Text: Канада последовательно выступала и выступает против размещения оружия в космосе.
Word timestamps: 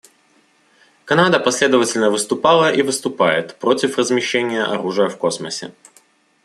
Канада 1.05 1.39
последовательно 1.39 2.09
выступала 2.09 2.73
и 2.73 2.81
выступает 2.81 3.53
против 3.59 3.99
размещения 3.99 4.63
оружия 4.63 5.09
в 5.09 5.17
космосе. 5.19 5.75